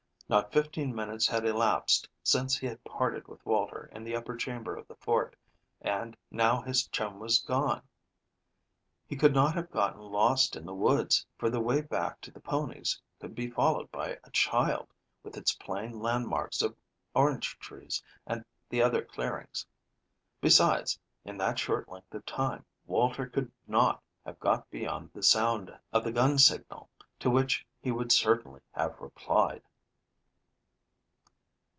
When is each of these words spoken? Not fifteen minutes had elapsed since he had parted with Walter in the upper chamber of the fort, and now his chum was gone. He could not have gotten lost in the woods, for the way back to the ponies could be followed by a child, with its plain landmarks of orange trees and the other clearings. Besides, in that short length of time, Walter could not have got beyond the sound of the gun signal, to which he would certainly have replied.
Not 0.29 0.53
fifteen 0.53 0.95
minutes 0.95 1.27
had 1.27 1.43
elapsed 1.45 2.07
since 2.23 2.57
he 2.57 2.65
had 2.65 2.81
parted 2.85 3.27
with 3.27 3.45
Walter 3.45 3.89
in 3.91 4.05
the 4.05 4.15
upper 4.15 4.37
chamber 4.37 4.77
of 4.77 4.87
the 4.87 4.95
fort, 4.95 5.35
and 5.81 6.15
now 6.31 6.61
his 6.61 6.87
chum 6.87 7.19
was 7.19 7.39
gone. 7.39 7.81
He 9.05 9.17
could 9.17 9.33
not 9.33 9.55
have 9.55 9.69
gotten 9.69 9.99
lost 9.99 10.55
in 10.55 10.65
the 10.65 10.73
woods, 10.73 11.27
for 11.37 11.49
the 11.49 11.59
way 11.59 11.81
back 11.81 12.21
to 12.21 12.31
the 12.31 12.39
ponies 12.39 12.97
could 13.19 13.35
be 13.35 13.49
followed 13.49 13.91
by 13.91 14.17
a 14.23 14.31
child, 14.31 14.87
with 15.21 15.35
its 15.35 15.51
plain 15.53 15.99
landmarks 15.99 16.61
of 16.61 16.77
orange 17.13 17.59
trees 17.59 18.01
and 18.25 18.45
the 18.69 18.81
other 18.81 19.03
clearings. 19.03 19.65
Besides, 20.39 20.97
in 21.25 21.35
that 21.39 21.59
short 21.59 21.89
length 21.89 22.13
of 22.15 22.25
time, 22.25 22.63
Walter 22.85 23.27
could 23.27 23.51
not 23.67 24.01
have 24.25 24.39
got 24.39 24.69
beyond 24.69 25.11
the 25.11 25.23
sound 25.23 25.77
of 25.91 26.05
the 26.05 26.11
gun 26.13 26.37
signal, 26.37 26.89
to 27.19 27.29
which 27.29 27.67
he 27.81 27.91
would 27.91 28.13
certainly 28.13 28.61
have 28.71 28.97
replied. 29.01 29.61